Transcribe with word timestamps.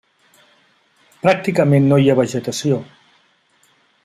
Pràcticament 1.25 1.87
no 1.91 2.01
hi 2.05 2.09
ha 2.15 2.19
vegetació. 2.23 2.81